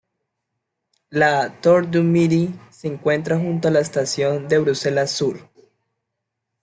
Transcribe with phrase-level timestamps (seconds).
[1.11, 5.47] La "Tour du Midi" se encuentra junto a la Estación de Bruselas Sur.